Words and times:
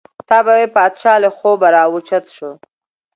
تا 0.27 0.37
به 0.45 0.53
وې 0.57 0.67
پاچا 0.75 1.13
له 1.23 1.29
خوبه 1.37 1.67
را 1.75 1.83
او 1.89 1.95
چت 2.07 2.25
شو. 2.35 2.51